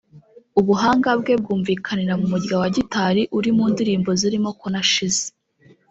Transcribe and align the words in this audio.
ubuhanga 0.59 1.09
bwe 1.19 1.33
bwumvikanira 1.41 2.13
mu 2.19 2.25
murya 2.31 2.55
wa 2.61 2.69
gitari 2.75 3.21
uri 3.37 3.49
mu 3.57 3.65
ndirimbo 3.71 4.09
zirimo 4.21 4.49
‘Ko 4.59 4.65
Nashize’ 4.73 5.25